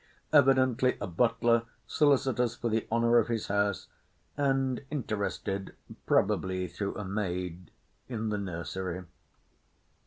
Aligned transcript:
Evidently 0.33 0.97
a 0.99 1.05
butler 1.05 1.61
solicitous 1.85 2.55
for 2.55 2.69
the 2.69 2.87
honour 2.91 3.19
of 3.19 3.27
his 3.27 3.49
house, 3.49 3.87
and 4.35 4.83
interested, 4.89 5.75
probably 6.07 6.67
through 6.67 6.95
a 6.95 7.05
maid, 7.05 7.69
in 8.09 8.29
the 8.29 8.37
nursery. 8.39 9.03